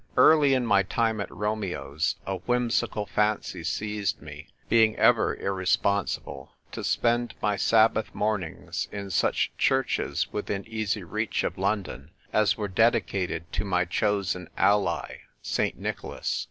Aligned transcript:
Early 0.17 0.55
in 0.55 0.65
my 0.65 0.81
time 0.81 1.21
at 1.21 1.29
Romeo's 1.29 2.15
a 2.25 2.37
whimsical 2.37 3.05
fancy 3.05 3.63
seized 3.63 4.19
me 4.19 4.47
(being 4.67 4.95
ever 4.95 5.35
irresponsible) 5.35 6.53
to 6.71 6.83
spend 6.83 7.35
my 7.39 7.55
Sabbath 7.55 8.07
mornings 8.15 8.87
in 8.91 9.11
such 9.11 9.51
churches 9.59 10.25
within 10.33 10.67
easy 10.67 11.03
reach 11.03 11.43
of 11.43 11.59
London 11.59 12.09
as 12.33 12.57
were 12.57 12.67
dedicated 12.67 13.53
to 13.53 13.63
my 13.63 13.85
chosen 13.85 14.49
ally, 14.57 15.17
St. 15.43 15.77
Nicholas. 15.77 16.39